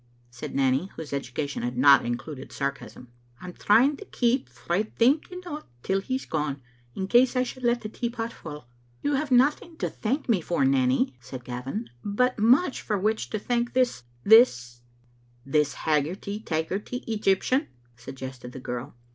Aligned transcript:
said 0.31 0.55
Nanny, 0.55 0.87
whose 0.95 1.13
education 1.13 1.61
had 1.61 1.77
not 1.77 2.03
included 2.03 2.51
sarcasm." 2.51 3.09
I'm 3.39 3.53
trying 3.53 3.97
to 3.97 4.05
keep 4.05 4.49
frae 4.49 4.81
thinking 4.81 5.43
o't 5.45 5.65
till 5.83 6.01
he's 6.01 6.25
gone, 6.25 6.59
in 6.95 7.07
case 7.07 7.35
I 7.35 7.43
should 7.43 7.61
let 7.61 7.81
the 7.81 7.87
teapot 7.89 8.33
fall." 8.33 8.67
"You 9.03 9.13
have 9.13 9.29
nothing 9.29 9.77
to 9.77 9.91
thank 9.91 10.27
me 10.27 10.41
for, 10.41 10.65
Nanny," 10.65 11.13
said 11.19 11.43
Gavin," 11.45 11.91
but 12.03 12.39
much 12.39 12.81
for 12.81 12.97
which 12.97 13.29
to 13.29 13.37
thank 13.37 13.73
this— 13.73 14.01
this" 14.33 14.81
"This 15.55 15.75
haggarty 15.75 16.39
taggarty 16.43 17.03
Egyptian," 17.07 17.67
suggested 17.95 18.53
the 18.53 18.59
girl. 18.59 18.95